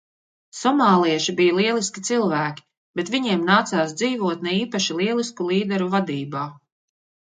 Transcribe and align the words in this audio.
Somālieši 0.59 1.35
bija 1.39 1.55
lieliski 1.57 2.03
cilvēki, 2.07 2.65
bet 3.01 3.11
viņiem 3.17 3.45
nācies 3.51 3.95
dzīvot 4.03 4.43
ne 4.49 4.57
īpaši 4.63 4.97
lielisku 5.03 5.51
līderu 5.51 5.91
vadībā. 5.99 6.49